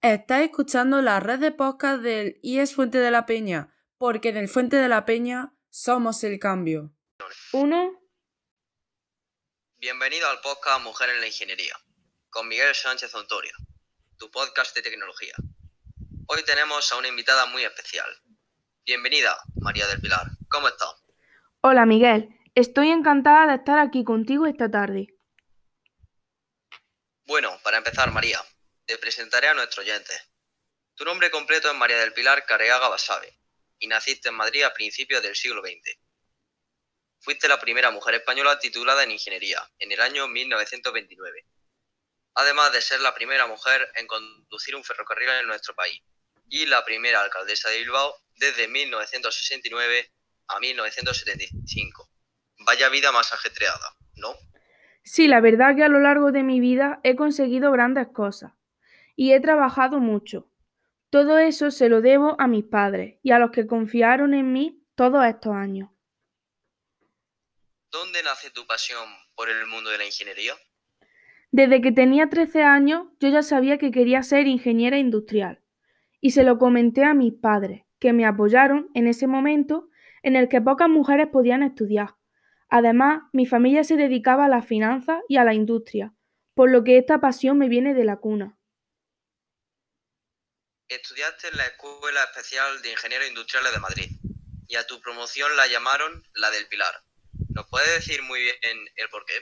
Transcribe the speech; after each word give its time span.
Estás 0.00 0.42
escuchando 0.42 1.02
la 1.02 1.18
red 1.18 1.40
de 1.40 1.50
podcast 1.50 2.02
del 2.02 2.38
IES 2.42 2.72
Fuente 2.72 2.98
de 2.98 3.10
la 3.10 3.26
Peña, 3.26 3.74
porque 3.96 4.28
en 4.28 4.36
el 4.36 4.48
Fuente 4.48 4.76
de 4.76 4.86
la 4.86 5.04
Peña 5.04 5.56
somos 5.70 6.22
el 6.22 6.38
cambio. 6.38 6.94
Uno, 7.52 8.00
Bienvenido 9.78 10.28
al 10.28 10.40
podcast 10.40 10.84
Mujer 10.84 11.10
en 11.10 11.20
la 11.20 11.26
Ingeniería, 11.26 11.74
con 12.30 12.46
Miguel 12.46 12.72
Sánchez 12.76 13.12
Ontorio, 13.16 13.52
tu 14.18 14.30
podcast 14.30 14.72
de 14.76 14.82
tecnología. 14.82 15.34
Hoy 16.28 16.44
tenemos 16.44 16.92
a 16.92 16.96
una 16.96 17.08
invitada 17.08 17.46
muy 17.46 17.64
especial. 17.64 18.08
Bienvenida, 18.86 19.36
María 19.56 19.88
del 19.88 20.00
Pilar. 20.00 20.28
¿Cómo 20.48 20.68
estás? 20.68 20.94
hola 21.60 21.86
Miguel, 21.86 22.28
estoy 22.54 22.90
encantada 22.90 23.48
de 23.48 23.56
estar 23.56 23.80
aquí 23.80 24.04
contigo 24.04 24.46
esta 24.46 24.70
tarde. 24.70 25.08
Bueno, 27.26 27.50
para 27.64 27.78
empezar, 27.78 28.12
María, 28.12 28.38
te 28.88 28.96
presentaré 28.96 29.48
a 29.48 29.54
nuestro 29.54 29.82
oyente. 29.82 30.14
Tu 30.94 31.04
nombre 31.04 31.30
completo 31.30 31.70
es 31.70 31.76
María 31.76 31.98
del 31.98 32.14
Pilar 32.14 32.46
Careaga 32.46 32.88
Basabe 32.88 33.38
y 33.78 33.86
naciste 33.86 34.30
en 34.30 34.34
Madrid 34.34 34.62
a 34.62 34.72
principios 34.72 35.22
del 35.22 35.36
siglo 35.36 35.60
XX. 35.60 35.98
Fuiste 37.20 37.48
la 37.48 37.60
primera 37.60 37.90
mujer 37.90 38.14
española 38.14 38.58
titulada 38.58 39.04
en 39.04 39.10
ingeniería 39.10 39.62
en 39.78 39.92
el 39.92 40.00
año 40.00 40.26
1929, 40.26 41.44
además 42.34 42.72
de 42.72 42.80
ser 42.80 43.00
la 43.00 43.14
primera 43.14 43.46
mujer 43.46 43.92
en 43.96 44.06
conducir 44.06 44.74
un 44.74 44.82
ferrocarril 44.82 45.28
en 45.28 45.48
nuestro 45.48 45.74
país 45.74 46.00
y 46.48 46.64
la 46.64 46.82
primera 46.82 47.20
alcaldesa 47.20 47.68
de 47.68 47.80
Bilbao 47.80 48.16
desde 48.36 48.68
1969 48.68 50.10
a 50.46 50.60
1975. 50.60 52.10
Vaya 52.60 52.88
vida 52.88 53.12
más 53.12 53.34
ajetreada, 53.34 53.94
¿no? 54.16 54.34
Sí, 55.04 55.28
la 55.28 55.42
verdad 55.42 55.76
que 55.76 55.84
a 55.84 55.88
lo 55.90 56.00
largo 56.00 56.32
de 56.32 56.42
mi 56.42 56.58
vida 56.58 57.00
he 57.04 57.16
conseguido 57.16 57.70
grandes 57.70 58.08
cosas 58.14 58.52
y 59.18 59.32
he 59.32 59.40
trabajado 59.40 59.98
mucho. 59.98 60.48
Todo 61.10 61.38
eso 61.38 61.72
se 61.72 61.88
lo 61.88 62.00
debo 62.00 62.36
a 62.40 62.46
mis 62.46 62.62
padres 62.62 63.18
y 63.24 63.32
a 63.32 63.40
los 63.40 63.50
que 63.50 63.66
confiaron 63.66 64.32
en 64.32 64.52
mí 64.52 64.80
todos 64.94 65.26
estos 65.26 65.54
años. 65.54 65.90
¿Dónde 67.90 68.22
nace 68.22 68.50
tu 68.50 68.64
pasión 68.64 69.08
por 69.34 69.50
el 69.50 69.66
mundo 69.66 69.90
de 69.90 69.98
la 69.98 70.04
ingeniería? 70.06 70.52
Desde 71.50 71.80
que 71.80 71.90
tenía 71.90 72.28
13 72.28 72.62
años 72.62 73.08
yo 73.18 73.28
ya 73.28 73.42
sabía 73.42 73.76
que 73.76 73.90
quería 73.90 74.22
ser 74.22 74.46
ingeniera 74.46 74.98
industrial 74.98 75.62
y 76.20 76.30
se 76.30 76.44
lo 76.44 76.56
comenté 76.56 77.02
a 77.02 77.12
mis 77.12 77.34
padres, 77.34 77.82
que 77.98 78.12
me 78.12 78.24
apoyaron 78.24 78.88
en 78.94 79.08
ese 79.08 79.26
momento 79.26 79.88
en 80.22 80.36
el 80.36 80.48
que 80.48 80.60
pocas 80.60 80.88
mujeres 80.88 81.26
podían 81.26 81.64
estudiar. 81.64 82.14
Además, 82.68 83.22
mi 83.32 83.46
familia 83.46 83.82
se 83.82 83.96
dedicaba 83.96 84.44
a 84.44 84.48
las 84.48 84.64
finanzas 84.64 85.22
y 85.28 85.38
a 85.38 85.44
la 85.44 85.54
industria, 85.54 86.14
por 86.54 86.70
lo 86.70 86.84
que 86.84 86.98
esta 86.98 87.20
pasión 87.20 87.58
me 87.58 87.68
viene 87.68 87.94
de 87.94 88.04
la 88.04 88.18
cuna. 88.18 88.57
Estudiaste 90.88 91.48
en 91.48 91.58
la 91.58 91.66
Escuela 91.66 92.24
Especial 92.24 92.80
de 92.80 92.92
Ingenieros 92.92 93.28
Industriales 93.28 93.72
de 93.72 93.78
Madrid 93.78 94.10
y 94.68 94.76
a 94.76 94.86
tu 94.86 94.98
promoción 95.02 95.54
la 95.54 95.66
llamaron 95.66 96.26
la 96.34 96.50
del 96.50 96.66
Pilar. 96.66 97.02
¿Nos 97.50 97.66
puedes 97.68 97.94
decir 97.94 98.22
muy 98.22 98.40
bien 98.40 98.88
el 98.96 99.08
por 99.10 99.26
qué? 99.26 99.34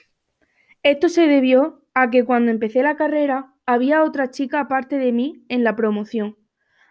Esto 0.83 1.09
se 1.09 1.29
debió 1.29 1.87
a 1.95 2.11
que 2.11 2.25
cuando 2.25 2.51
empecé 2.51 2.83
la 2.83 2.97
carrera 2.97 3.55
había 3.65 4.03
otra 4.03 4.33
chica 4.33 4.61
aparte 4.61 4.99
de 4.99 5.13
mí 5.13 5.45
en 5.49 5.63
la 5.63 5.77
promoción. 5.77 6.37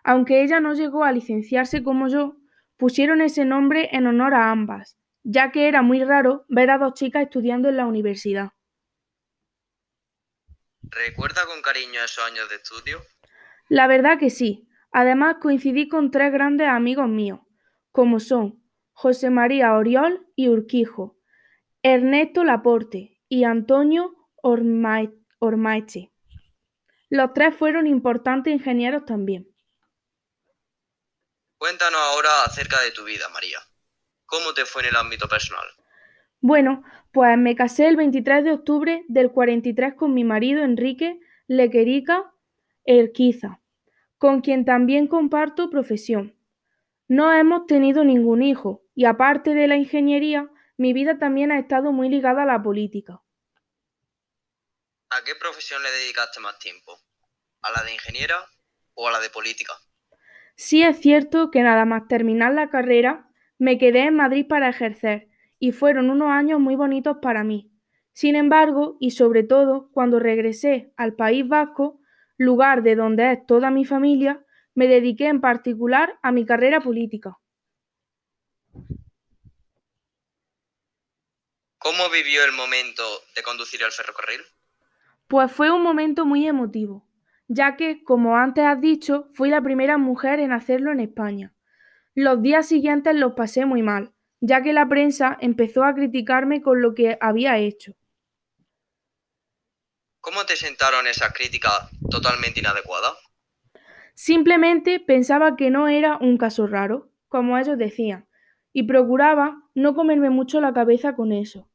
Aunque 0.05 0.41
ella 0.41 0.61
no 0.61 0.73
llegó 0.73 1.03
a 1.03 1.11
licenciarse 1.11 1.83
como 1.83 2.07
yo, 2.07 2.37
pusieron 2.77 3.21
ese 3.21 3.43
nombre 3.43 3.89
en 3.91 4.07
honor 4.07 4.33
a 4.35 4.51
ambas, 4.51 4.97
ya 5.23 5.51
que 5.51 5.67
era 5.67 5.81
muy 5.81 6.01
raro 6.01 6.45
ver 6.47 6.71
a 6.71 6.77
dos 6.77 6.93
chicas 6.93 7.23
estudiando 7.23 7.67
en 7.67 7.75
la 7.75 7.87
universidad. 7.87 8.51
¿Recuerda 10.83 11.45
con 11.45 11.61
cariño 11.61 12.01
esos 12.03 12.23
años 12.23 12.47
de 12.47 12.55
estudio? 12.55 13.01
La 13.69 13.87
verdad 13.87 14.19
que 14.19 14.29
sí. 14.29 14.67
Además 14.91 15.37
coincidí 15.41 15.89
con 15.89 16.09
tres 16.09 16.31
grandes 16.31 16.69
amigos 16.69 17.09
míos, 17.09 17.41
como 17.91 18.21
son 18.21 18.63
José 18.93 19.29
María 19.29 19.73
Oriol 19.73 20.25
y 20.37 20.47
Urquijo, 20.47 21.17
Ernesto 21.83 22.45
Laporte 22.45 23.19
y 23.27 23.43
Antonio 23.43 24.15
Ormaeche. 24.41 26.13
Los 27.09 27.33
tres 27.33 27.53
fueron 27.55 27.87
importantes 27.87 28.53
ingenieros 28.53 29.05
también. 29.05 29.49
Cuéntanos 31.57 31.99
ahora 31.99 32.29
acerca 32.45 32.79
de 32.81 32.91
tu 32.91 33.03
vida, 33.03 33.27
María. 33.33 33.59
¿Cómo 34.25 34.53
te 34.53 34.65
fue 34.65 34.83
en 34.83 34.89
el 34.89 34.95
ámbito 34.95 35.27
personal? 35.27 35.65
Bueno, 36.39 36.83
pues 37.11 37.37
me 37.37 37.55
casé 37.55 37.87
el 37.87 37.97
23 37.97 38.43
de 38.43 38.53
octubre 38.53 39.03
del 39.09 39.31
43 39.31 39.95
con 39.95 40.13
mi 40.13 40.23
marido 40.23 40.63
Enrique 40.63 41.19
Lequerica 41.47 42.31
Erquiza, 42.85 43.61
con 44.17 44.41
quien 44.41 44.63
también 44.63 45.07
comparto 45.07 45.69
profesión. 45.69 46.35
No 47.07 47.33
hemos 47.33 47.65
tenido 47.67 48.03
ningún 48.03 48.41
hijo 48.41 48.83
y 48.95 49.05
aparte 49.05 49.53
de 49.53 49.67
la 49.67 49.75
ingeniería, 49.75 50.49
mi 50.77 50.93
vida 50.93 51.17
también 51.17 51.51
ha 51.51 51.59
estado 51.59 51.91
muy 51.91 52.09
ligada 52.09 52.43
a 52.43 52.45
la 52.45 52.61
política. 52.61 53.21
¿A 55.09 55.23
qué 55.23 55.35
profesión 55.35 55.81
le 55.83 55.91
dedicaste 55.91 56.39
más 56.39 56.57
tiempo? 56.59 56.97
¿A 57.61 57.71
la 57.71 57.83
de 57.83 57.93
ingeniera 57.93 58.35
o 58.93 59.07
a 59.07 59.11
la 59.11 59.19
de 59.19 59.29
política? 59.29 59.73
Sí 60.55 60.83
es 60.83 60.99
cierto 60.99 61.51
que 61.51 61.61
nada 61.61 61.85
más 61.85 62.07
terminar 62.07 62.53
la 62.53 62.69
carrera, 62.69 63.29
me 63.57 63.77
quedé 63.77 64.05
en 64.05 64.15
Madrid 64.15 64.45
para 64.47 64.69
ejercer 64.69 65.29
y 65.59 65.71
fueron 65.71 66.09
unos 66.09 66.29
años 66.29 66.59
muy 66.59 66.75
bonitos 66.75 67.17
para 67.21 67.43
mí. 67.43 67.71
Sin 68.13 68.35
embargo, 68.35 68.97
y 68.99 69.11
sobre 69.11 69.43
todo 69.43 69.89
cuando 69.91 70.19
regresé 70.19 70.93
al 70.95 71.15
País 71.15 71.47
Vasco, 71.47 71.99
lugar 72.37 72.83
de 72.83 72.95
donde 72.95 73.31
es 73.31 73.45
toda 73.45 73.71
mi 73.71 73.85
familia, 73.85 74.45
me 74.73 74.87
dediqué 74.87 75.27
en 75.27 75.41
particular 75.41 76.19
a 76.21 76.31
mi 76.31 76.45
carrera 76.45 76.81
política. 76.81 77.37
¿Cómo 81.77 82.09
vivió 82.09 82.43
el 82.43 82.51
momento 82.51 83.03
de 83.35 83.43
conducir 83.43 83.83
el 83.83 83.91
ferrocarril? 83.91 84.41
Pues 85.27 85.51
fue 85.51 85.71
un 85.71 85.83
momento 85.83 86.25
muy 86.25 86.47
emotivo, 86.47 87.07
ya 87.47 87.75
que, 87.75 88.03
como 88.03 88.37
antes 88.37 88.65
has 88.65 88.81
dicho, 88.81 89.29
fui 89.33 89.49
la 89.49 89.61
primera 89.61 89.97
mujer 89.97 90.39
en 90.39 90.51
hacerlo 90.51 90.91
en 90.91 90.99
España. 90.99 91.53
Los 92.15 92.41
días 92.41 92.67
siguientes 92.67 93.15
los 93.15 93.33
pasé 93.33 93.65
muy 93.65 93.83
mal, 93.83 94.13
ya 94.41 94.61
que 94.61 94.73
la 94.73 94.87
prensa 94.87 95.37
empezó 95.39 95.83
a 95.83 95.93
criticarme 95.93 96.61
con 96.61 96.81
lo 96.81 96.95
que 96.95 97.17
había 97.21 97.57
hecho. 97.57 97.95
¿Cómo 100.25 100.43
te 100.47 100.55
sentaron 100.55 101.05
esas 101.05 101.33
críticas 101.33 101.71
totalmente 102.09 102.59
inadecuadas? 102.59 103.13
Simplemente 104.15 104.99
pensaba 104.99 105.55
que 105.55 105.69
no 105.69 105.87
era 105.87 106.17
un 106.17 106.39
caso 106.39 106.65
raro, 106.65 107.11
como 107.27 107.59
ellos 107.59 107.77
decían, 107.77 108.27
y 108.73 108.87
procuraba 108.87 109.61
no 109.75 109.93
comerme 109.93 110.31
mucho 110.31 110.61
la 110.61 110.73
cabeza 110.73 111.15
con 111.15 111.31
eso. 111.31 111.69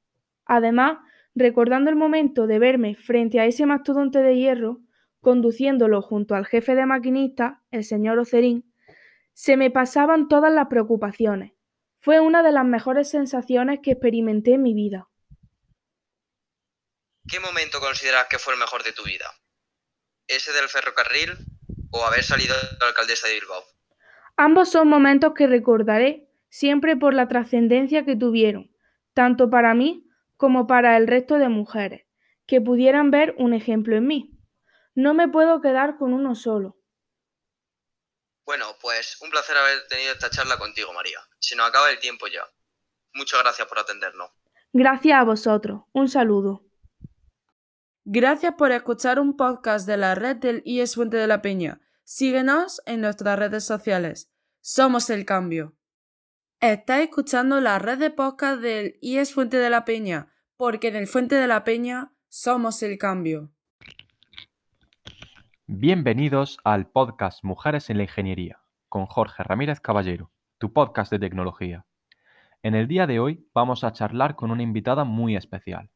Además, 0.46 0.98
recordando 1.36 1.90
el 1.90 1.96
momento 1.96 2.48
de 2.48 2.58
verme 2.58 2.96
frente 2.96 3.38
a 3.38 3.46
ese 3.46 3.66
mastodonte 3.66 4.18
de 4.18 4.36
hierro, 4.36 4.80
conduciéndolo 5.20 6.02
junto 6.02 6.34
al 6.34 6.44
jefe 6.44 6.74
de 6.74 6.86
maquinistas, 6.86 7.58
el 7.70 7.84
señor 7.84 8.18
Ocerín, 8.18 8.64
se 9.32 9.56
me 9.56 9.70
pasaban 9.70 10.26
todas 10.26 10.52
las 10.52 10.66
preocupaciones. 10.66 11.52
Fue 12.00 12.18
una 12.18 12.42
de 12.42 12.50
las 12.50 12.64
mejores 12.64 13.08
sensaciones 13.08 13.78
que 13.80 13.92
experimenté 13.92 14.54
en 14.54 14.62
mi 14.62 14.74
vida. 14.74 15.09
¿Qué 17.28 17.41
momento 17.41 17.81
consideras 17.81 18.26
que 18.28 18.38
fue 18.38 18.54
el 18.54 18.60
mejor 18.60 18.82
de 18.82 18.92
tu 18.92 19.04
vida? 19.04 19.32
¿Ese 20.26 20.53
del 20.53 20.69
ferrocarril 20.69 21.36
o 21.91 22.04
haber 22.04 22.25
salido 22.25 22.54
de 22.54 22.86
alcaldesa 22.86 23.28
de 23.28 23.34
Bilbao? 23.34 23.64
Ambos 24.36 24.70
son 24.70 24.88
momentos 24.88 25.34
que 25.36 25.47
recordaré 25.47 26.28
siempre 26.48 26.97
por 26.97 27.14
la 27.14 27.28
trascendencia 27.28 28.04
que 28.04 28.16
tuvieron, 28.16 28.75
tanto 29.14 29.50
para 29.50 29.75
mí 29.75 30.06
como 30.36 30.66
para 30.66 30.97
el 30.97 31.06
resto 31.06 31.36
de 31.36 31.48
mujeres, 31.48 32.06
que 32.47 32.60
pudieran 32.60 33.10
ver 33.10 33.34
un 33.38 33.54
ejemplo 33.54 33.97
en 33.97 34.06
mí. 34.06 34.30
No 34.94 35.14
me 35.14 35.28
puedo 35.28 35.60
quedar 35.60 35.98
con 35.98 36.12
uno 36.14 36.34
solo. 36.34 36.78
Bueno, 38.44 38.74
pues 38.80 39.21
un 39.21 39.30
placer 39.30 39.56
haber 39.56 39.86
tenido 39.89 40.12
esta 40.12 40.30
charla 40.30 40.59
contigo, 40.59 40.92
María. 40.92 41.21
Se 41.39 41.54
nos 41.54 41.68
acaba 41.68 41.91
el 41.91 42.00
tiempo 42.00 42.27
ya. 42.27 42.42
Muchas 43.15 43.41
gracias 43.41 43.68
por 43.68 43.78
atendernos. 43.78 44.30
Gracias 44.72 45.18
a 45.18 45.24
vosotros. 45.24 45.83
Un 45.92 46.09
saludo. 46.09 46.69
Gracias 48.12 48.54
por 48.54 48.72
escuchar 48.72 49.21
un 49.21 49.36
podcast 49.36 49.86
de 49.86 49.97
la 49.97 50.16
red 50.16 50.39
del 50.39 50.62
IES 50.65 50.97
Fuente 50.97 51.16
de 51.16 51.28
la 51.28 51.42
Peña. 51.42 51.80
Síguenos 52.03 52.83
en 52.84 53.03
nuestras 53.03 53.39
redes 53.39 53.62
sociales. 53.62 54.34
Somos 54.60 55.10
el 55.10 55.24
cambio. 55.24 55.77
Estás 56.59 57.03
escuchando 57.03 57.60
la 57.60 57.78
red 57.78 58.01
de 58.01 58.10
podcast 58.10 58.60
del 58.60 58.98
IES 59.01 59.33
Fuente 59.33 59.59
de 59.59 59.71
la 59.71 59.84
Peña, 59.84 60.33
porque 60.57 60.89
en 60.89 60.97
el 60.97 61.07
Fuente 61.07 61.36
de 61.36 61.47
la 61.47 61.62
Peña 61.62 62.12
somos 62.27 62.83
el 62.83 62.98
cambio. 62.98 63.53
Bienvenidos 65.68 66.59
al 66.65 66.89
podcast 66.89 67.45
Mujeres 67.45 67.91
en 67.91 67.98
la 67.98 68.03
Ingeniería, 68.03 68.60
con 68.89 69.06
Jorge 69.06 69.45
Ramírez 69.45 69.78
Caballero, 69.78 70.33
tu 70.59 70.72
podcast 70.72 71.13
de 71.13 71.21
tecnología. 71.21 71.86
En 72.65 72.74
el 72.74 72.89
día 72.89 73.06
de 73.06 73.21
hoy 73.21 73.48
vamos 73.54 73.84
a 73.84 73.92
charlar 73.92 74.34
con 74.34 74.51
una 74.51 74.65
invitada 74.65 75.04
muy 75.04 75.36
especial. 75.36 75.91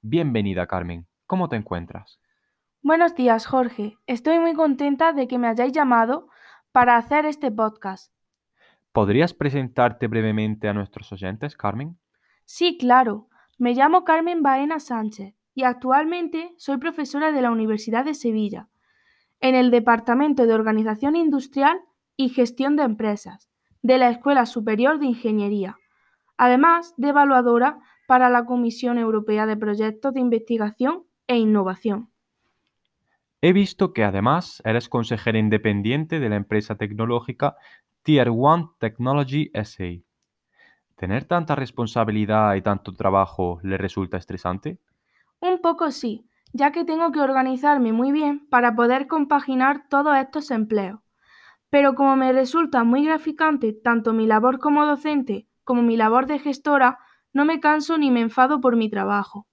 Bienvenida, 0.00 0.66
Carmen. 0.66 1.06
¿Cómo 1.28 1.50
te 1.50 1.56
encuentras? 1.56 2.18
Buenos 2.80 3.14
días, 3.14 3.44
Jorge. 3.44 3.98
Estoy 4.06 4.38
muy 4.38 4.54
contenta 4.54 5.12
de 5.12 5.28
que 5.28 5.36
me 5.36 5.46
hayáis 5.46 5.74
llamado 5.74 6.28
para 6.72 6.96
hacer 6.96 7.26
este 7.26 7.52
podcast. 7.52 8.14
¿Podrías 8.92 9.34
presentarte 9.34 10.06
brevemente 10.06 10.68
a 10.68 10.72
nuestros 10.72 11.12
oyentes, 11.12 11.54
Carmen? 11.54 11.98
Sí, 12.46 12.78
claro. 12.78 13.28
Me 13.58 13.74
llamo 13.74 14.04
Carmen 14.04 14.42
Baena 14.42 14.80
Sánchez 14.80 15.34
y 15.54 15.64
actualmente 15.64 16.54
soy 16.56 16.78
profesora 16.78 17.30
de 17.30 17.42
la 17.42 17.50
Universidad 17.50 18.06
de 18.06 18.14
Sevilla, 18.14 18.70
en 19.40 19.54
el 19.54 19.70
Departamento 19.70 20.46
de 20.46 20.54
Organización 20.54 21.14
Industrial 21.14 21.78
y 22.16 22.30
Gestión 22.30 22.74
de 22.74 22.84
Empresas, 22.84 23.50
de 23.82 23.98
la 23.98 24.08
Escuela 24.08 24.46
Superior 24.46 24.98
de 24.98 25.04
Ingeniería, 25.04 25.76
además 26.38 26.94
de 26.96 27.08
evaluadora 27.08 27.80
para 28.06 28.30
la 28.30 28.46
Comisión 28.46 28.96
Europea 28.96 29.44
de 29.44 29.58
Proyectos 29.58 30.14
de 30.14 30.20
Investigación 30.20 31.04
e 31.28 31.36
Innovación. 31.36 32.10
He 33.40 33.52
visto 33.52 33.92
que 33.92 34.02
además 34.02 34.60
eres 34.64 34.88
consejera 34.88 35.38
independiente 35.38 36.18
de 36.18 36.28
la 36.28 36.34
empresa 36.34 36.74
tecnológica 36.74 37.56
Tier 38.02 38.30
One 38.30 38.70
Technology 38.80 39.52
SA. 39.54 40.02
¿Tener 40.96 41.24
tanta 41.26 41.54
responsabilidad 41.54 42.56
y 42.56 42.62
tanto 42.62 42.94
trabajo 42.94 43.60
le 43.62 43.78
resulta 43.78 44.16
estresante? 44.16 44.78
Un 45.38 45.60
poco 45.60 45.92
sí, 45.92 46.26
ya 46.52 46.72
que 46.72 46.84
tengo 46.84 47.12
que 47.12 47.20
organizarme 47.20 47.92
muy 47.92 48.10
bien 48.10 48.48
para 48.48 48.74
poder 48.74 49.06
compaginar 49.06 49.88
todos 49.88 50.16
estos 50.16 50.50
empleos. 50.50 50.98
Pero 51.70 51.94
como 51.94 52.16
me 52.16 52.32
resulta 52.32 52.82
muy 52.82 53.04
graficante 53.04 53.72
tanto 53.72 54.12
mi 54.12 54.26
labor 54.26 54.58
como 54.58 54.84
docente 54.84 55.46
como 55.68 55.82
mi 55.82 55.98
labor 55.98 56.26
de 56.26 56.38
gestora, 56.38 56.98
no 57.34 57.44
me 57.44 57.60
canso 57.60 57.98
ni 57.98 58.10
me 58.10 58.22
enfado 58.22 58.58
por 58.58 58.74
mi 58.74 58.88
trabajo. 58.88 59.46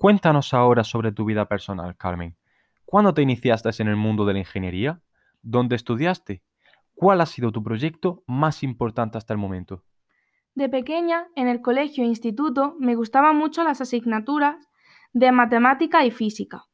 Cuéntanos 0.00 0.54
ahora 0.54 0.84
sobre 0.84 1.10
tu 1.10 1.24
vida 1.24 1.46
personal, 1.46 1.96
Carmen. 1.96 2.36
¿Cuándo 2.84 3.14
te 3.14 3.22
iniciaste 3.22 3.68
en 3.82 3.88
el 3.88 3.96
mundo 3.96 4.24
de 4.24 4.32
la 4.32 4.38
ingeniería? 4.38 5.00
¿Dónde 5.42 5.74
estudiaste? 5.74 6.44
¿Cuál 6.94 7.20
ha 7.20 7.26
sido 7.26 7.50
tu 7.50 7.64
proyecto 7.64 8.22
más 8.28 8.62
importante 8.62 9.18
hasta 9.18 9.32
el 9.32 9.40
momento? 9.40 9.82
De 10.54 10.68
pequeña, 10.68 11.26
en 11.34 11.48
el 11.48 11.60
colegio 11.62 12.04
e 12.04 12.06
instituto, 12.06 12.76
me 12.78 12.94
gustaban 12.94 13.36
mucho 13.36 13.64
las 13.64 13.80
asignaturas 13.80 14.68
de 15.14 15.32
matemática 15.32 16.04
y 16.04 16.12
física, 16.12 16.66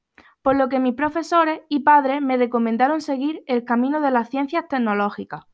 por 0.43 0.55
lo 0.55 0.69
que 0.69 0.79
mis 0.79 0.93
profesores 0.93 1.63
y 1.71 1.81
padres 1.81 2.21
me 2.21 2.37
recomendaron 2.37 3.01
seguir 3.01 3.43
el 3.47 3.65
camino 3.65 4.03
de 4.03 4.11
las 4.11 4.29
ciencias 4.29 4.69
tecnológicas. 4.69 5.47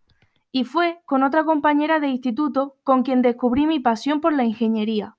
Y 0.50 0.64
fue 0.64 1.02
con 1.06 1.22
otra 1.22 1.44
compañera 1.44 2.00
de 2.00 2.08
instituto 2.08 2.78
con 2.82 3.04
quien 3.04 3.22
descubrí 3.22 3.68
mi 3.68 3.78
pasión 3.78 4.20
por 4.20 4.32
la 4.32 4.42
ingeniería. 4.42 5.16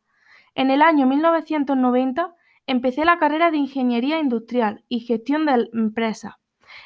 En 0.53 0.69
el 0.69 0.81
año 0.81 1.07
1990 1.07 2.35
Empecé 2.67 3.05
la 3.05 3.17
carrera 3.17 3.51
de 3.51 3.57
Ingeniería 3.57 4.19
Industrial 4.19 4.83
y 4.87 5.01
Gestión 5.01 5.45
de 5.45 5.69
Empresas 5.73 6.35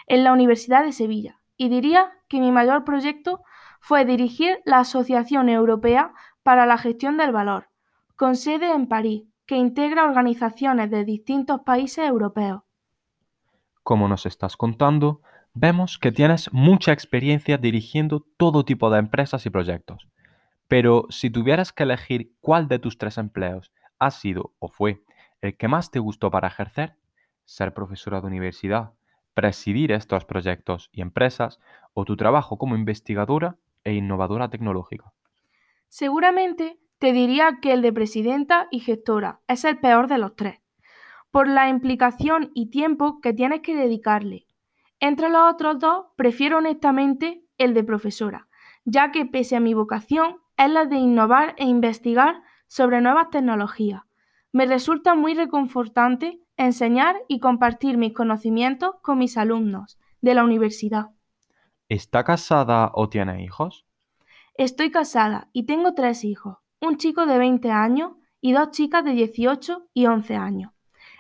en 0.07 0.23
la 0.23 0.33
Universidad 0.33 0.83
de 0.83 0.91
Sevilla 0.91 1.41
y 1.57 1.69
diría 1.69 2.11
que 2.27 2.39
mi 2.39 2.51
mayor 2.51 2.83
proyecto 2.83 3.41
fue 3.79 4.05
dirigir 4.05 4.59
la 4.65 4.79
Asociación 4.79 5.49
Europea 5.49 6.11
para 6.43 6.65
la 6.65 6.77
Gestión 6.77 7.17
del 7.17 7.31
Valor, 7.31 7.69
con 8.15 8.35
sede 8.35 8.71
en 8.71 8.87
París, 8.87 9.23
que 9.45 9.57
integra 9.57 10.05
organizaciones 10.05 10.89
de 10.89 11.05
distintos 11.05 11.61
países 11.61 12.07
europeos. 12.07 12.63
Como 13.83 14.07
nos 14.07 14.25
estás 14.25 14.57
contando, 14.57 15.21
vemos 15.53 15.99
que 15.99 16.11
tienes 16.11 16.51
mucha 16.51 16.91
experiencia 16.91 17.57
dirigiendo 17.57 18.25
todo 18.37 18.65
tipo 18.65 18.89
de 18.89 18.99
empresas 18.99 19.45
y 19.45 19.51
proyectos. 19.51 20.07
Pero 20.67 21.05
si 21.09 21.29
tuvieras 21.29 21.71
que 21.71 21.83
elegir 21.83 22.33
cuál 22.41 22.67
de 22.67 22.79
tus 22.79 22.97
tres 22.97 23.19
empleos 23.19 23.71
ha 23.99 24.09
sido 24.09 24.53
o 24.57 24.67
fue 24.67 25.03
el 25.45 25.57
que 25.57 25.67
más 25.67 25.91
te 25.91 25.99
gustó 25.99 26.31
para 26.31 26.47
ejercer, 26.47 26.95
ser 27.45 27.73
profesora 27.73 28.21
de 28.21 28.27
universidad, 28.27 28.93
presidir 29.33 29.91
estos 29.91 30.25
proyectos 30.25 30.89
y 30.91 31.01
empresas 31.01 31.59
o 31.93 32.05
tu 32.05 32.15
trabajo 32.17 32.57
como 32.57 32.75
investigadora 32.75 33.57
e 33.83 33.93
innovadora 33.93 34.49
tecnológica. 34.49 35.13
Seguramente 35.89 36.79
te 36.97 37.11
diría 37.11 37.59
que 37.61 37.73
el 37.73 37.81
de 37.81 37.93
presidenta 37.93 38.67
y 38.71 38.79
gestora 38.79 39.41
es 39.47 39.65
el 39.65 39.79
peor 39.79 40.07
de 40.07 40.17
los 40.17 40.35
tres, 40.35 40.61
por 41.31 41.47
la 41.47 41.69
implicación 41.69 42.51
y 42.53 42.69
tiempo 42.69 43.19
que 43.21 43.33
tienes 43.33 43.61
que 43.61 43.75
dedicarle. 43.75 44.47
Entre 44.99 45.29
los 45.29 45.53
otros 45.53 45.79
dos, 45.79 46.05
prefiero 46.15 46.57
honestamente 46.59 47.43
el 47.57 47.73
de 47.73 47.83
profesora, 47.83 48.47
ya 48.85 49.11
que 49.11 49.25
pese 49.25 49.57
a 49.57 49.59
mi 49.59 49.73
vocación 49.73 50.37
es 50.57 50.71
la 50.71 50.85
de 50.85 50.95
innovar 50.95 51.53
e 51.57 51.65
investigar 51.65 52.41
sobre 52.67 53.01
nuevas 53.01 53.29
tecnologías, 53.29 54.04
me 54.55 54.65
resulta 54.65 55.15
muy 55.15 55.33
reconfortante 55.33 56.39
enseñar 56.55 57.17
y 57.27 57.41
compartir 57.41 57.97
mis 57.97 58.13
conocimientos 58.13 58.91
con 59.01 59.17
mis 59.17 59.35
alumnos 59.35 59.99
de 60.21 60.33
la 60.33 60.45
universidad. 60.45 61.07
¿Está 61.89 62.23
casada 62.23 62.89
o 62.93 63.09
tiene 63.09 63.43
hijos? 63.43 63.85
Estoy 64.53 64.91
casada 64.91 65.49
y 65.51 65.65
tengo 65.65 65.93
tres 65.93 66.23
hijos, 66.23 66.59
un 66.79 66.95
chico 66.95 67.25
de 67.25 67.37
20 67.37 67.69
años 67.69 68.13
y 68.39 68.53
dos 68.53 68.71
chicas 68.71 69.03
de 69.03 69.11
18 69.11 69.89
y 69.93 70.05
11 70.05 70.35
años. 70.37 70.71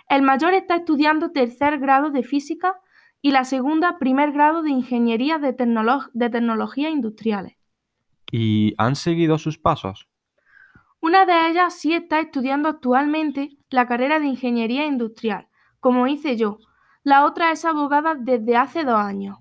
El 0.07 0.21
mayor 0.21 0.53
está 0.53 0.77
estudiando 0.77 1.31
tercer 1.31 1.77
grado 1.77 2.11
de 2.11 2.23
física 2.23 2.79
y 3.21 3.31
la 3.31 3.43
segunda 3.43 3.97
primer 3.99 4.31
grado 4.31 4.61
de 4.61 4.69
ingeniería 4.69 5.39
de, 5.39 5.51
de 5.51 6.29
tecnologías 6.29 6.93
industriales. 6.93 7.57
¿Y 8.31 8.75
han 8.77 8.95
seguido 8.95 9.37
sus 9.37 9.57
pasos? 9.57 10.07
Una 11.07 11.27
de 11.27 11.49
ellas 11.49 11.75
sí 11.75 11.93
está 11.93 12.19
estudiando 12.19 12.67
actualmente 12.67 13.59
la 13.69 13.85
carrera 13.85 14.17
de 14.17 14.25
ingeniería 14.25 14.87
industrial, 14.87 15.47
como 15.79 16.07
hice 16.07 16.35
yo. 16.35 16.57
La 17.03 17.25
otra 17.25 17.51
es 17.51 17.63
abogada 17.63 18.15
desde 18.15 18.57
hace 18.57 18.83
dos 18.83 18.99
años. 18.99 19.37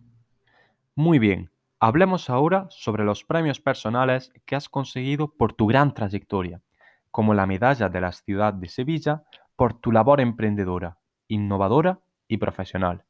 Muy 0.94 1.18
bien, 1.18 1.50
hablemos 1.80 2.28
ahora 2.28 2.66
sobre 2.68 3.02
los 3.02 3.24
premios 3.24 3.62
personales 3.62 4.30
que 4.44 4.56
has 4.56 4.68
conseguido 4.68 5.32
por 5.32 5.54
tu 5.54 5.66
gran 5.66 5.94
trayectoria, 5.94 6.60
como 7.10 7.32
la 7.32 7.46
medalla 7.46 7.88
de 7.88 8.00
la 8.02 8.12
ciudad 8.12 8.52
de 8.52 8.68
Sevilla 8.68 9.22
por 9.56 9.72
tu 9.72 9.90
labor 9.90 10.20
emprendedora, 10.20 10.98
innovadora 11.28 12.00
y 12.28 12.36
profesional. 12.36 13.06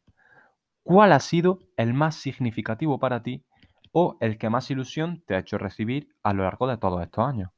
¿Cuál 0.84 1.10
ha 1.10 1.18
sido 1.18 1.58
el 1.76 1.92
más 1.92 2.14
significativo 2.14 3.00
para 3.00 3.20
ti 3.20 3.44
o 3.90 4.16
el 4.20 4.38
que 4.38 4.48
más 4.48 4.70
ilusión 4.70 5.24
te 5.26 5.34
ha 5.34 5.40
hecho 5.40 5.58
recibir 5.58 6.14
a 6.22 6.32
lo 6.32 6.44
largo 6.44 6.68
de 6.68 6.76
todos 6.76 7.02
estos 7.02 7.26
años? 7.26 7.50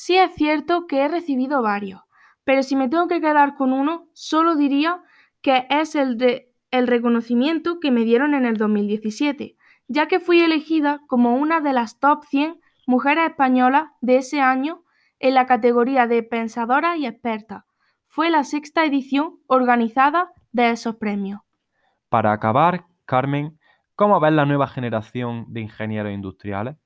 Sí 0.00 0.16
es 0.16 0.32
cierto 0.36 0.86
que 0.86 1.00
he 1.00 1.08
recibido 1.08 1.60
varios, 1.60 2.02
pero 2.44 2.62
si 2.62 2.76
me 2.76 2.88
tengo 2.88 3.08
que 3.08 3.20
quedar 3.20 3.56
con 3.56 3.72
uno, 3.72 4.06
solo 4.12 4.54
diría 4.54 5.02
que 5.42 5.66
es 5.70 5.96
el 5.96 6.16
de 6.18 6.54
el 6.70 6.86
reconocimiento 6.86 7.80
que 7.80 7.90
me 7.90 8.04
dieron 8.04 8.32
en 8.32 8.46
el 8.46 8.58
2017, 8.58 9.56
ya 9.88 10.06
que 10.06 10.20
fui 10.20 10.40
elegida 10.40 11.00
como 11.08 11.34
una 11.34 11.60
de 11.60 11.72
las 11.72 11.98
top 11.98 12.22
100 12.26 12.60
mujeres 12.86 13.28
españolas 13.30 13.90
de 14.00 14.18
ese 14.18 14.40
año 14.40 14.84
en 15.18 15.34
la 15.34 15.46
categoría 15.46 16.06
de 16.06 16.22
pensadora 16.22 16.96
y 16.96 17.04
experta. 17.04 17.66
Fue 18.06 18.30
la 18.30 18.44
sexta 18.44 18.84
edición 18.84 19.40
organizada 19.48 20.30
de 20.52 20.70
esos 20.70 20.94
premios. 20.94 21.40
Para 22.08 22.30
acabar, 22.30 22.84
Carmen, 23.04 23.58
¿cómo 23.96 24.20
ves 24.20 24.32
la 24.32 24.46
nueva 24.46 24.68
generación 24.68 25.46
de 25.48 25.62
ingenieros 25.62 26.12
industriales? 26.12 26.76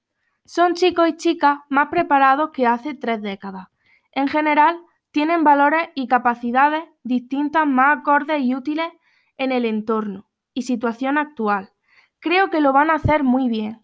Son 0.44 0.75
chicos 0.75 1.08
y 1.08 1.16
chicas 1.16 1.61
más 1.68 1.88
preparados 1.88 2.50
que 2.52 2.66
hace 2.66 2.94
tres 2.94 3.22
décadas. 3.22 3.68
En 4.12 4.28
general, 4.28 4.78
tienen 5.11 5.44
valores 5.44 5.90
y 5.94 6.08
capacidades 6.08 6.84
distintas 7.04 7.66
más 7.66 7.99
acordes 7.99 8.42
y 8.42 8.54
útiles 8.54 8.88
en 9.37 9.52
el 9.52 9.64
entorno 9.64 10.28
y 10.54 10.62
situación 10.62 11.18
actual. 11.18 11.72
Creo 12.18 12.50
que 12.50 12.61
lo 12.61 12.72
van 12.72 12.90
a 12.90 12.94
hacer 12.94 13.25
muy 13.25 13.49
bien. 13.49 13.80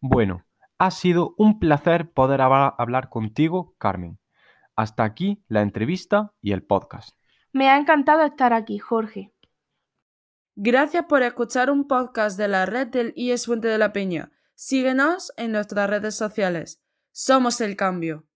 Bueno, 0.00 0.44
ha 0.78 0.90
sido 0.90 1.34
un 1.38 1.58
placer 1.58 2.10
poder 2.10 2.40
hablar 2.40 3.08
contigo, 3.08 3.74
Carmen. 3.78 4.18
Hasta 4.76 5.04
aquí 5.04 5.42
la 5.48 5.62
entrevista 5.62 6.32
y 6.40 6.52
el 6.52 6.62
podcast. 6.62 7.16
Me 7.52 7.68
ha 7.68 7.78
encantado 7.78 8.22
estar 8.22 8.52
aquí, 8.52 8.78
Jorge. 8.78 9.32
Gracias 10.54 11.04
por 11.04 11.22
escuchar 11.22 11.70
un 11.70 11.86
podcast 11.86 12.38
de 12.38 12.48
la 12.48 12.66
red 12.66 12.88
del 12.88 13.12
IES 13.16 13.46
Fuente 13.46 13.68
de 13.68 13.78
la 13.78 13.92
Peña. 13.92 14.30
Síguenos 14.60 15.32
en 15.36 15.52
nuestras 15.52 15.88
redes 15.88 16.16
sociales. 16.16 16.82
Somos 17.12 17.60
el 17.60 17.76
cambio. 17.76 18.26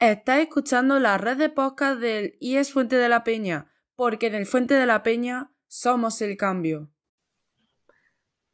Estás 0.00 0.40
escuchando 0.40 0.98
la 0.98 1.18
red 1.18 1.36
de 1.36 1.50
podcast 1.50 2.00
del 2.00 2.36
IES 2.40 2.72
Fuente 2.72 2.96
de 2.96 3.08
la 3.08 3.22
Peña, 3.22 3.70
porque 3.94 4.26
en 4.26 4.34
el 4.34 4.46
Fuente 4.46 4.74
de 4.74 4.86
la 4.86 5.04
Peña 5.04 5.52
somos 5.68 6.20
el 6.20 6.36
cambio. 6.36 6.90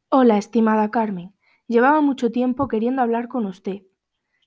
Hola, 0.09 0.37
estimada 0.37 0.91
Carmen. 0.91 1.33
Llevaba 1.65 1.99
mucho 2.01 2.31
tiempo 2.31 2.67
queriendo 2.67 3.01
hablar 3.01 3.27
con 3.27 3.47
usted. 3.47 3.81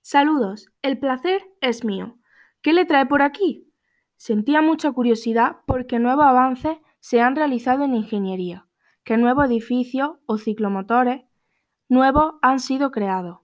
Saludos, 0.01 0.71
el 0.83 1.01
placer 1.01 1.43
es 1.61 1.85
mío. 1.85 2.17
¿Qué 2.63 2.73
le 2.73 2.85
trae 2.85 3.07
por 3.07 3.23
aquí? 3.23 3.75
Sentía 4.15 4.63
mucha 4.63 4.93
curiosidad 4.93 5.57
porque 5.67 5.99
nuevos 5.99 6.27
avances 6.27 6.79
se 7.01 7.21
han 7.21 7.35
realizado 7.35 7.83
en 7.83 7.97
ingeniería, 7.97 8.69
que 9.03 9.17
nuevos 9.17 9.47
edificios 9.47 10.19
o 10.27 10.39
ciclomotores 10.39 11.23
nuevos 11.89 12.35
han 12.43 12.61
sido 12.61 12.91
creados. 12.91 13.39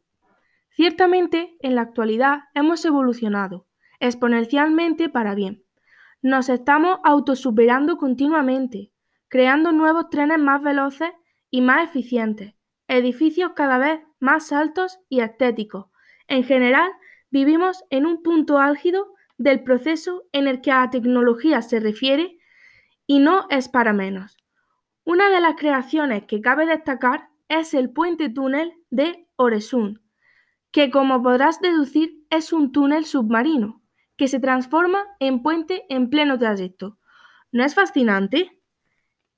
Ciertamente, 0.71 1.57
en 1.61 1.75
la 1.75 1.83
actualidad 1.83 2.45
hemos 2.55 2.85
evolucionado 2.85 3.67
exponencialmente 4.01 5.09
para 5.09 5.35
bien. 5.35 5.63
Nos 6.23 6.49
estamos 6.49 6.99
autosuperando 7.05 7.97
continuamente. 7.97 8.93
creando 9.29 9.73
nuevos 9.73 10.11
trenes 10.11 10.39
más 10.39 10.61
veloces 10.63 11.11
y 11.51 11.63
más 11.63 11.85
eficientes, 11.85 12.55
edificios 12.87 13.53
cada 13.55 13.79
vez 13.79 14.01
más 14.21 14.53
altos 14.53 14.99
y 15.09 15.21
estéticos. 15.21 15.87
En 16.29 16.45
general, 16.45 16.91
vivimos 17.31 17.83
en 17.89 18.05
un 18.05 18.23
punto 18.23 18.59
álgido 18.59 19.15
del 19.39 19.63
proceso 19.63 20.25
en 20.33 20.49
el 20.49 20.61
que 20.61 20.71
a 20.71 20.81
la 20.81 20.91
tecnología 20.91 21.63
se 21.63 21.81
refiere 21.81 22.37
y 23.07 23.21
no 23.21 23.47
es 23.49 23.71
para 23.71 23.95
menos. 23.95 24.37
Una 25.05 25.31
de 25.31 25.41
las 25.41 25.55
creaciones 25.57 26.25
que 26.25 26.43
cabe 26.43 26.67
destacar 26.67 27.31
es 27.61 27.75
el 27.75 27.91
puente 27.91 28.31
túnel 28.31 28.73
de 28.91 29.29
Oresund, 29.37 29.99
que 30.71 30.91
como 30.91 31.23
podrás 31.23 31.61
deducir 31.61 32.25
es 32.31 32.53
un 32.53 32.73
túnel 32.73 33.05
submarino, 33.05 33.83
que 34.17 34.29
se 34.29 34.41
transforma 34.41 35.05
en 35.21 35.43
puente 35.43 35.85
en 35.89 36.09
pleno 36.09 36.39
trayecto. 36.39 36.99
¿No 37.51 37.65
es 37.65 37.75
fascinante? 37.75 38.63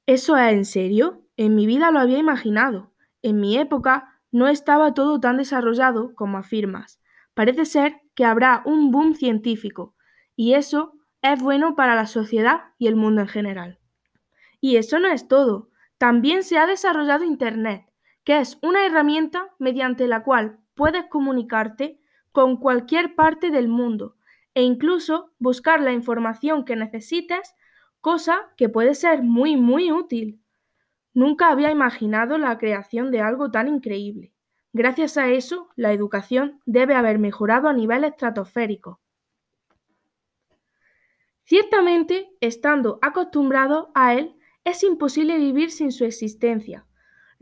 ¿Eso 0.06 0.36
es 0.36 0.52
en 0.52 0.64
serio? 0.64 1.26
En 1.36 1.56
mi 1.56 1.66
vida 1.66 1.90
lo 1.90 1.98
había 1.98 2.18
imaginado. 2.18 2.92
En 3.22 3.40
mi 3.40 3.58
época 3.58 4.20
no 4.30 4.46
estaba 4.46 4.94
todo 4.94 5.18
tan 5.18 5.38
desarrollado 5.38 6.14
como 6.14 6.38
afirmas. 6.38 7.00
Parece 7.34 7.64
ser 7.64 8.00
que 8.14 8.24
habrá 8.24 8.62
un 8.64 8.92
boom 8.92 9.14
científico, 9.14 9.96
y 10.36 10.54
eso 10.54 10.92
es 11.20 11.42
bueno 11.42 11.74
para 11.74 11.96
la 11.96 12.06
sociedad 12.06 12.74
y 12.78 12.86
el 12.86 12.94
mundo 12.94 13.22
en 13.22 13.28
general. 13.28 13.80
Y 14.60 14.76
eso 14.76 15.00
no 15.00 15.08
es 15.08 15.26
todo. 15.26 15.70
También 15.98 16.44
se 16.44 16.58
ha 16.58 16.66
desarrollado 16.66 17.24
Internet, 17.24 17.86
que 18.24 18.38
es 18.38 18.58
una 18.62 18.86
herramienta 18.86 19.54
mediante 19.58 20.08
la 20.08 20.22
cual 20.22 20.58
puedes 20.74 21.04
comunicarte 21.06 22.00
con 22.32 22.56
cualquier 22.56 23.14
parte 23.14 23.50
del 23.50 23.68
mundo 23.68 24.16
e 24.54 24.62
incluso 24.62 25.32
buscar 25.38 25.80
la 25.80 25.92
información 25.92 26.64
que 26.64 26.76
necesites, 26.76 27.54
cosa 28.00 28.52
que 28.56 28.68
puede 28.68 28.94
ser 28.94 29.22
muy, 29.22 29.56
muy 29.56 29.92
útil. 29.92 30.40
Nunca 31.12 31.50
había 31.50 31.70
imaginado 31.70 32.38
la 32.38 32.58
creación 32.58 33.10
de 33.10 33.20
algo 33.20 33.50
tan 33.50 33.68
increíble. 33.68 34.32
Gracias 34.72 35.16
a 35.16 35.28
eso, 35.28 35.68
la 35.76 35.92
educación 35.92 36.60
debe 36.66 36.94
haber 36.94 37.18
mejorado 37.18 37.68
a 37.68 37.72
nivel 37.72 38.02
estratosférico. 38.04 39.00
Ciertamente, 41.44 42.30
estando 42.40 42.98
acostumbrado 43.02 43.92
a 43.94 44.14
él, 44.14 44.34
es 44.64 44.82
imposible 44.82 45.36
vivir 45.38 45.70
sin 45.70 45.92
su 45.92 46.04
existencia, 46.04 46.86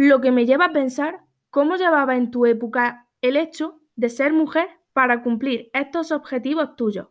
lo 0.08 0.20
que 0.20 0.32
me 0.32 0.46
lleva 0.46 0.66
a 0.66 0.72
pensar 0.72 1.20
cómo 1.50 1.76
llevaba 1.76 2.16
en 2.16 2.32
tu 2.32 2.44
época 2.46 3.08
el 3.20 3.36
hecho 3.36 3.80
de 3.94 4.08
ser 4.08 4.32
mujer 4.32 4.68
para 4.92 5.22
cumplir 5.22 5.70
estos 5.74 6.10
objetivos 6.10 6.74
tuyos. 6.74 7.08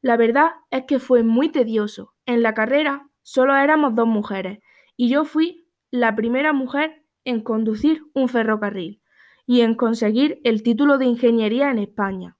La 0.00 0.16
verdad 0.16 0.50
es 0.70 0.86
que 0.86 0.98
fue 0.98 1.22
muy 1.22 1.50
tedioso. 1.50 2.14
En 2.26 2.42
la 2.42 2.52
carrera 2.52 3.08
solo 3.22 3.54
éramos 3.54 3.94
dos 3.94 4.08
mujeres 4.08 4.58
y 4.96 5.08
yo 5.08 5.24
fui 5.24 5.68
la 5.92 6.16
primera 6.16 6.52
mujer 6.52 7.04
en 7.24 7.42
conducir 7.42 8.02
un 8.12 8.28
ferrocarril 8.28 9.00
y 9.46 9.60
en 9.60 9.76
conseguir 9.76 10.40
el 10.42 10.64
título 10.64 10.98
de 10.98 11.06
ingeniería 11.06 11.70
en 11.70 11.78
España. 11.78 12.36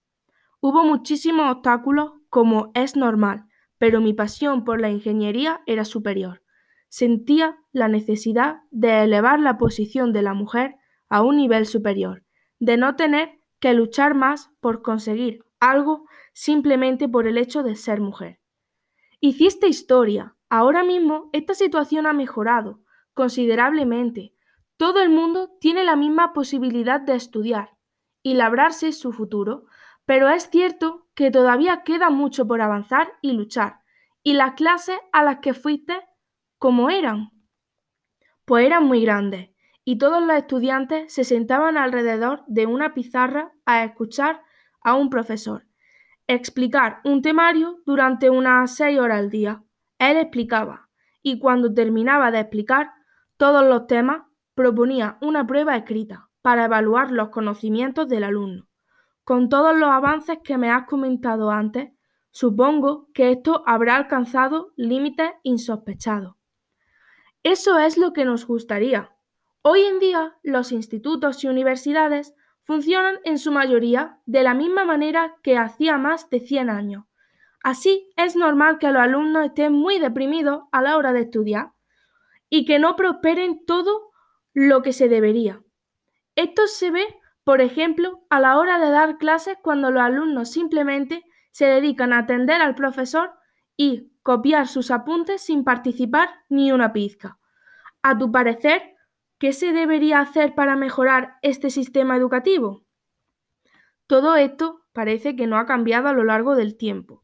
Hubo 0.60 0.82
muchísimos 0.82 1.50
obstáculos 1.50 2.10
como 2.28 2.72
es 2.74 2.96
normal, 2.96 3.46
pero 3.78 4.00
mi 4.00 4.14
pasión 4.14 4.64
por 4.64 4.80
la 4.80 4.90
ingeniería 4.90 5.60
era 5.66 5.84
superior. 5.84 6.43
Sentía 6.96 7.58
la 7.72 7.88
necesidad 7.88 8.58
de 8.70 9.02
elevar 9.02 9.40
la 9.40 9.58
posición 9.58 10.12
de 10.12 10.22
la 10.22 10.32
mujer 10.32 10.76
a 11.08 11.22
un 11.22 11.38
nivel 11.38 11.66
superior, 11.66 12.22
de 12.60 12.76
no 12.76 12.94
tener 12.94 13.40
que 13.58 13.74
luchar 13.74 14.14
más 14.14 14.52
por 14.60 14.80
conseguir 14.80 15.44
algo 15.58 16.06
simplemente 16.34 17.08
por 17.08 17.26
el 17.26 17.36
hecho 17.36 17.64
de 17.64 17.74
ser 17.74 18.00
mujer. 18.00 18.38
Hiciste 19.18 19.66
historia. 19.66 20.36
Ahora 20.48 20.84
mismo 20.84 21.30
esta 21.32 21.54
situación 21.54 22.06
ha 22.06 22.12
mejorado 22.12 22.78
considerablemente. 23.12 24.32
Todo 24.76 25.00
el 25.00 25.10
mundo 25.10 25.50
tiene 25.58 25.82
la 25.82 25.96
misma 25.96 26.32
posibilidad 26.32 27.00
de 27.00 27.16
estudiar 27.16 27.70
y 28.22 28.34
labrarse 28.34 28.92
su 28.92 29.10
futuro, 29.10 29.64
pero 30.06 30.28
es 30.28 30.48
cierto 30.48 31.08
que 31.16 31.32
todavía 31.32 31.82
queda 31.82 32.10
mucho 32.10 32.46
por 32.46 32.60
avanzar 32.60 33.14
y 33.20 33.32
luchar. 33.32 33.80
¿Y 34.22 34.34
las 34.34 34.52
clases 34.52 34.96
a 35.10 35.24
las 35.24 35.40
que 35.40 35.54
fuiste, 35.54 36.00
cómo 36.64 36.88
eran? 36.88 37.28
Pues 38.46 38.64
eran 38.64 38.86
muy 38.86 39.02
grandes, 39.02 39.50
y 39.84 39.98
todos 39.98 40.22
los 40.22 40.34
estudiantes 40.34 41.12
se 41.12 41.22
sentaban 41.22 41.76
alrededor 41.76 42.42
de 42.46 42.64
una 42.64 42.94
pizarra 42.94 43.52
a 43.66 43.84
escuchar 43.84 44.40
a 44.82 44.94
un 44.94 45.10
profesor 45.10 45.66
explicar 46.26 47.02
un 47.04 47.20
temario 47.20 47.82
durante 47.84 48.30
unas 48.30 48.74
seis 48.76 48.98
horas 48.98 49.18
al 49.18 49.28
día. 49.28 49.62
Él 49.98 50.16
explicaba, 50.16 50.88
y 51.22 51.38
cuando 51.38 51.74
terminaba 51.74 52.30
de 52.30 52.40
explicar 52.40 52.92
todos 53.36 53.62
los 53.62 53.86
temas, 53.86 54.22
proponía 54.54 55.18
una 55.20 55.46
prueba 55.46 55.76
escrita 55.76 56.30
para 56.40 56.64
evaluar 56.64 57.10
los 57.10 57.28
conocimientos 57.28 58.08
del 58.08 58.24
alumno. 58.24 58.68
Con 59.22 59.50
todos 59.50 59.76
los 59.76 59.90
avances 59.90 60.38
que 60.42 60.56
me 60.56 60.70
has 60.70 60.86
comentado 60.86 61.50
antes, 61.50 61.92
supongo 62.30 63.10
que 63.12 63.32
esto 63.32 63.62
habrá 63.66 63.96
alcanzado 63.96 64.72
límites 64.76 65.30
insospechados. 65.42 66.36
Eso 67.44 67.78
es 67.78 67.96
lo 67.96 68.12
que 68.12 68.24
nos 68.24 68.44
gustaría. 68.44 69.12
Hoy 69.62 69.82
en 69.82 70.00
día, 70.00 70.36
los 70.42 70.72
institutos 70.72 71.44
y 71.44 71.46
universidades 71.46 72.34
funcionan 72.64 73.20
en 73.22 73.38
su 73.38 73.52
mayoría 73.52 74.18
de 74.26 74.42
la 74.42 74.54
misma 74.54 74.84
manera 74.84 75.36
que 75.44 75.56
hacía 75.56 75.96
más 75.96 76.28
de 76.30 76.40
100 76.40 76.70
años. 76.70 77.04
Así 77.62 78.10
es 78.16 78.34
normal 78.34 78.78
que 78.80 78.90
los 78.90 79.00
alumnos 79.00 79.46
estén 79.46 79.72
muy 79.72 80.00
deprimidos 80.00 80.64
a 80.72 80.82
la 80.82 80.96
hora 80.96 81.12
de 81.12 81.20
estudiar 81.20 81.70
y 82.50 82.64
que 82.64 82.80
no 82.80 82.96
prosperen 82.96 83.64
todo 83.64 84.10
lo 84.52 84.82
que 84.82 84.92
se 84.92 85.08
debería. 85.08 85.62
Esto 86.34 86.66
se 86.66 86.90
ve 86.90 87.06
por 87.44 87.60
ejemplo, 87.60 88.24
a 88.30 88.40
la 88.40 88.58
hora 88.58 88.78
de 88.78 88.90
dar 88.90 89.18
clases 89.18 89.58
cuando 89.62 89.90
los 89.90 90.02
alumnos 90.02 90.50
simplemente 90.50 91.22
se 91.50 91.66
dedican 91.66 92.12
a 92.12 92.20
atender 92.20 92.62
al 92.62 92.74
profesor 92.74 93.32
y 93.76 94.10
copiar 94.24 94.66
sus 94.66 94.90
apuntes 94.90 95.42
sin 95.42 95.64
participar 95.64 96.30
ni 96.48 96.72
una 96.72 96.92
pizca. 96.94 97.38
A 98.02 98.16
tu 98.18 98.32
parecer, 98.32 98.96
¿qué 99.38 99.52
se 99.52 99.72
debería 99.72 100.18
hacer 100.18 100.54
para 100.54 100.76
mejorar 100.76 101.36
este 101.42 101.68
sistema 101.68 102.16
educativo? 102.16 102.84
Todo 104.06 104.34
esto 104.36 104.80
parece 104.94 105.36
que 105.36 105.46
no 105.46 105.58
ha 105.58 105.66
cambiado 105.66 106.08
a 106.08 106.14
lo 106.14 106.24
largo 106.24 106.56
del 106.56 106.76
tiempo. 106.76 107.22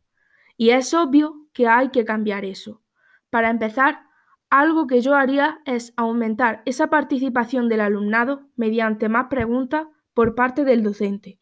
Y 0.58 0.70
es 0.70 0.92
obvio 0.92 1.48
que 1.54 1.68
hay 1.68 1.88
que 1.88 2.04
cambiar 2.04 2.44
eso. 2.44 2.82
Para 3.30 3.48
empezar, 3.48 4.02
algo 4.50 4.86
que 4.86 5.00
yo 5.00 5.14
haría 5.14 5.60
es 5.64 5.94
aumentar 5.96 6.62
esa 6.66 6.90
participación 6.90 7.70
del 7.70 7.80
alumnado 7.80 8.50
mediante 8.56 9.08
más 9.08 9.28
preguntas 9.30 9.86
por 10.12 10.34
parte 10.34 10.64
del 10.64 10.82
docente. 10.82 11.38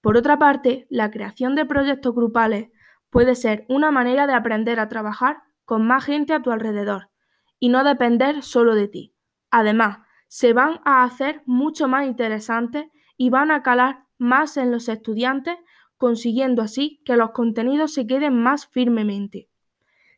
Por 0.00 0.16
otra 0.16 0.40
parte, 0.40 0.88
la 0.90 1.12
creación 1.12 1.54
de 1.54 1.66
proyectos 1.66 2.14
grupales 2.16 2.70
puede 3.10 3.34
ser 3.34 3.64
una 3.68 3.90
manera 3.90 4.26
de 4.26 4.34
aprender 4.34 4.80
a 4.80 4.88
trabajar 4.88 5.42
con 5.64 5.86
más 5.86 6.04
gente 6.04 6.32
a 6.32 6.42
tu 6.42 6.50
alrededor 6.50 7.10
y 7.58 7.68
no 7.68 7.84
depender 7.84 8.42
solo 8.42 8.74
de 8.74 8.88
ti. 8.88 9.14
Además, 9.50 9.98
se 10.28 10.52
van 10.52 10.80
a 10.84 11.04
hacer 11.04 11.42
mucho 11.46 11.88
más 11.88 12.06
interesantes 12.06 12.86
y 13.16 13.30
van 13.30 13.50
a 13.50 13.62
calar 13.62 14.04
más 14.18 14.56
en 14.56 14.70
los 14.70 14.88
estudiantes, 14.88 15.56
consiguiendo 15.96 16.62
así 16.62 17.00
que 17.04 17.16
los 17.16 17.30
contenidos 17.30 17.94
se 17.94 18.06
queden 18.06 18.40
más 18.42 18.66
firmemente. 18.66 19.48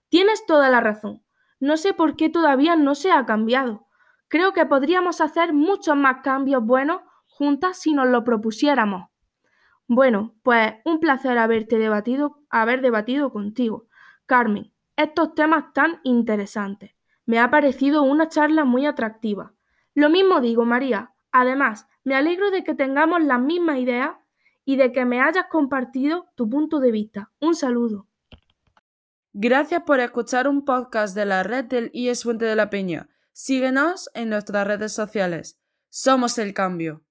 Tienes 0.08 0.44
toda 0.46 0.68
la 0.70 0.80
razón. 0.80 1.22
No 1.60 1.76
sé 1.76 1.94
por 1.94 2.16
qué 2.16 2.28
todavía 2.28 2.74
no 2.74 2.94
se 2.94 3.12
ha 3.12 3.24
cambiado. 3.26 3.86
Creo 4.28 4.52
que 4.52 4.66
podríamos 4.66 5.20
hacer 5.20 5.52
muchos 5.52 5.96
más 5.96 6.22
cambios 6.22 6.64
buenos 6.64 7.02
juntas 7.26 7.78
si 7.78 7.92
nos 7.92 8.08
lo 8.08 8.24
propusiéramos. 8.24 9.09
Bueno, 9.92 10.36
pues 10.44 10.74
un 10.84 11.00
placer 11.00 11.36
haberte 11.36 11.76
debatido, 11.76 12.44
haber 12.48 12.80
debatido 12.80 13.32
contigo, 13.32 13.88
Carmen, 14.24 14.72
estos 14.94 15.34
temas 15.34 15.72
tan 15.72 15.98
interesantes. 16.04 16.92
Me 17.26 17.40
ha 17.40 17.50
parecido 17.50 18.04
una 18.04 18.28
charla 18.28 18.64
muy 18.64 18.86
atractiva. 18.86 19.52
Lo 19.94 20.08
mismo 20.08 20.40
digo, 20.40 20.64
María. 20.64 21.10
Además, 21.32 21.88
me 22.04 22.14
alegro 22.14 22.52
de 22.52 22.62
que 22.62 22.76
tengamos 22.76 23.24
las 23.24 23.40
mismas 23.40 23.78
ideas 23.78 24.12
y 24.64 24.76
de 24.76 24.92
que 24.92 25.04
me 25.04 25.20
hayas 25.20 25.46
compartido 25.50 26.28
tu 26.36 26.48
punto 26.48 26.78
de 26.78 26.92
vista. 26.92 27.32
Un 27.40 27.56
saludo. 27.56 28.06
Gracias 29.32 29.82
por 29.82 29.98
escuchar 29.98 30.46
un 30.46 30.64
podcast 30.64 31.16
de 31.16 31.24
la 31.24 31.42
red 31.42 31.64
del 31.64 31.90
IES 31.92 32.22
Fuente 32.22 32.44
de 32.44 32.54
la 32.54 32.70
Peña. 32.70 33.08
Síguenos 33.32 34.08
en 34.14 34.28
nuestras 34.28 34.68
redes 34.68 34.92
sociales. 34.92 35.58
Somos 35.88 36.38
el 36.38 36.54
cambio. 36.54 37.02